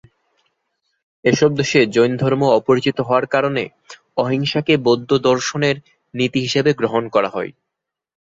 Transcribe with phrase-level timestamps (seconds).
[1.25, 3.63] এসব দেশে জৈনধর্ম অপরিচিত হওয়ার কারণে
[4.17, 5.75] অহিংসাকে বৌদ্ধদর্শনের
[6.13, 7.51] নীতি হিসেবে গ্রহণ করা হয়।